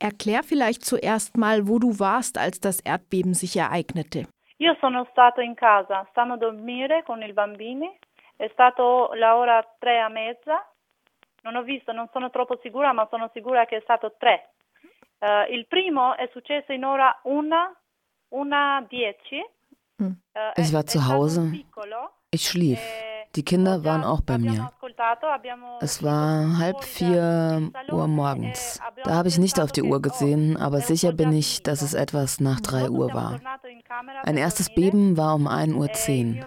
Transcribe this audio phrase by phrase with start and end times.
[0.00, 4.26] Erklär vielleicht zuerst mal, wo du warst, als das Erdbeben sich ereignete.
[4.56, 7.88] Io sono stato in casa, stanno a dormire con i bambini.
[8.36, 10.66] È stato la ora tre e mezza.
[11.42, 14.50] Non ho visto, non sono troppo sicura, ma sono sicura che è stato tre.
[15.18, 17.70] Uh, il primo è successo in ora una,
[18.28, 19.44] una dieci.
[19.98, 20.14] Uh,
[20.56, 21.64] ich war zu Hause.
[22.30, 22.80] Ich schlief.
[23.34, 24.72] Die Kinder waren auch bei mir.
[25.80, 28.80] Es war halb vier Uhr morgens.
[29.04, 32.40] Da habe ich nicht auf die Uhr gesehen, aber sicher bin ich, dass es etwas
[32.40, 33.40] nach drei Uhr war.
[34.22, 36.46] Ein erstes Beben war um 1.10 Uhr.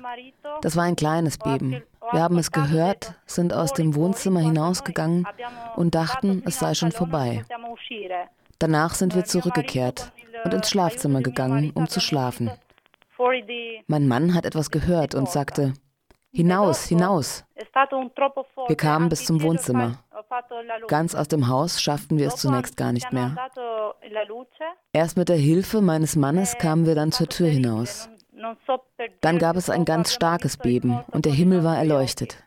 [0.61, 1.81] Das war ein kleines Beben.
[2.11, 5.25] Wir haben es gehört, sind aus dem Wohnzimmer hinausgegangen
[5.75, 7.43] und dachten, es sei schon vorbei.
[8.59, 10.11] Danach sind wir zurückgekehrt
[10.45, 12.51] und ins Schlafzimmer gegangen, um zu schlafen.
[13.87, 15.73] Mein Mann hat etwas gehört und sagte,
[16.35, 17.45] Hinaus, hinaus.
[18.67, 19.99] Wir kamen bis zum Wohnzimmer.
[20.87, 23.35] Ganz aus dem Haus schafften wir es zunächst gar nicht mehr.
[24.93, 28.09] Erst mit der Hilfe meines Mannes kamen wir dann zur Tür hinaus.
[29.21, 32.43] Dann gab es ein ganz starkes Beben und der Himmel war erleuchtet.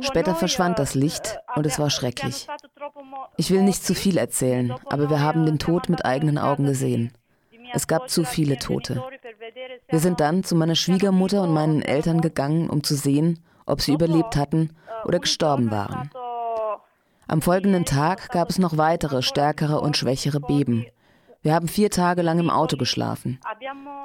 [0.00, 2.48] Später verschwand das Licht und es war schrecklich.
[3.36, 7.12] Ich will nicht zu viel erzählen, aber wir haben den Tod mit eigenen Augen gesehen.
[7.72, 9.00] Es gab zu viele Tote.
[9.90, 13.92] Wir sind dann zu meiner Schwiegermutter und meinen Eltern gegangen, um zu sehen, ob sie
[13.92, 14.70] überlebt hatten
[15.04, 16.10] oder gestorben waren.
[17.26, 20.86] Am folgenden Tag gab es noch weitere, stärkere und schwächere Beben.
[21.42, 23.40] Wir haben vier Tage lang im Auto geschlafen.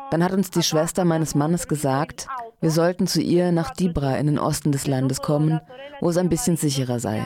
[0.09, 2.27] Dann hat uns die Schwester meines Mannes gesagt,
[2.61, 5.59] wir sollten zu ihr nach Dibra in den Osten des Landes kommen,
[6.02, 7.25] wo es ein bisschen sicherer sei.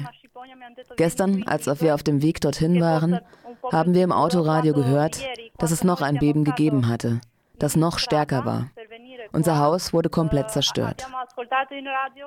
[0.97, 3.19] Gestern, als wir auf dem Weg dorthin waren,
[3.71, 5.21] haben wir im Autoradio gehört,
[5.57, 7.21] dass es noch ein Beben gegeben hatte
[7.59, 8.71] das noch stärker war.
[9.31, 11.05] Unser Haus wurde komplett zerstört.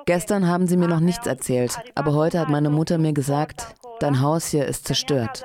[0.05, 4.21] Gestern haben sie mir noch nichts erzählt, aber heute hat meine Mutter mir gesagt, dein
[4.21, 5.43] Haus hier ist zerstört.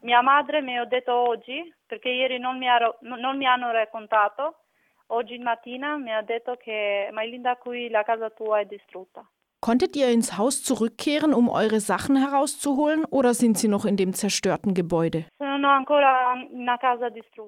[0.00, 4.56] Mia madre mi ha detto oggi, perché ieri non mi, ero, non mi hanno raccontato,
[5.08, 9.26] oggi mattina mi ha detto che Mailinda qui la casa tua è distrutta.
[9.62, 14.12] Konntet ihr ins Haus zurückkehren, um eure Sachen herauszuholen, oder sind sie noch in dem
[14.12, 15.24] zerstörten Gebäude?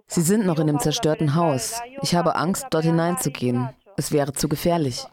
[0.07, 1.83] Sie sind noch in dem zerstörten Haus.
[2.03, 3.69] Ich habe Angst, dort hineinzugehen.
[3.97, 5.05] Es wäre zu gefährlich.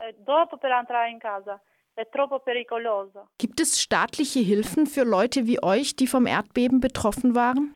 [3.40, 7.74] Gibt es staatliche Hilfen für Leute wie euch, die vom Erdbeben betroffen waren?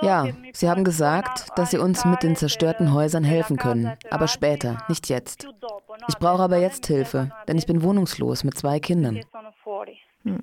[0.00, 4.78] Ja, sie haben gesagt, dass sie uns mit den zerstörten Häusern helfen können, aber später,
[4.88, 5.46] nicht jetzt.
[6.08, 9.20] Ich brauche aber jetzt Hilfe, denn ich bin wohnungslos mit zwei Kindern.
[10.24, 10.42] Hm.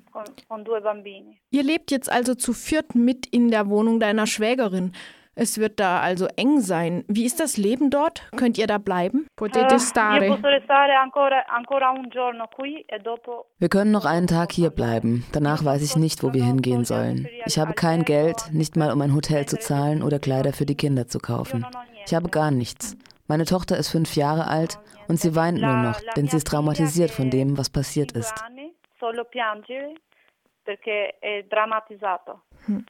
[1.50, 4.92] Ihr lebt jetzt also zu viert mit in der Wohnung deiner Schwägerin.
[5.34, 7.04] Es wird da also eng sein.
[7.08, 8.28] Wie ist das Leben dort?
[8.36, 9.26] Könnt ihr da bleiben?
[9.40, 9.48] Eh, e
[13.58, 15.24] wir können noch einen Tag hier bleiben.
[15.32, 17.26] Danach weiß ich nicht, wo wir hingehen sollen.
[17.46, 20.76] Ich habe kein Geld, nicht mal um ein Hotel zu zahlen oder Kleider für die
[20.76, 21.64] Kinder zu kaufen.
[22.04, 22.98] Ich habe gar nichts.
[23.30, 27.12] Meine Tochter ist fünf Jahre alt und sie weint nur noch, denn sie ist traumatisiert
[27.12, 28.34] von dem, was passiert ist.
[32.66, 32.84] Hm.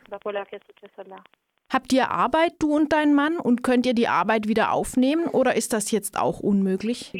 [1.70, 5.56] Habt ihr Arbeit, du und dein Mann, und könnt ihr die Arbeit wieder aufnehmen oder
[5.56, 7.12] ist das jetzt auch unmöglich?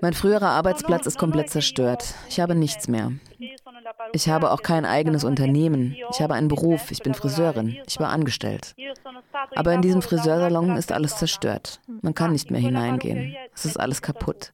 [0.00, 2.14] Mein früherer Arbeitsplatz ist komplett zerstört.
[2.28, 3.12] Ich habe nichts mehr.
[4.12, 5.96] Ich habe auch kein eigenes Unternehmen.
[6.10, 6.90] Ich habe einen Beruf.
[6.90, 7.78] Ich bin Friseurin.
[7.86, 8.74] Ich war angestellt.
[9.54, 11.80] Aber in diesem Friseursalon ist alles zerstört.
[12.02, 13.36] Man kann nicht mehr hineingehen.
[13.54, 14.52] Es ist alles kaputt.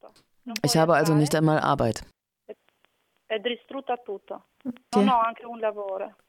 [0.62, 2.03] Ich habe also nicht einmal Arbeit.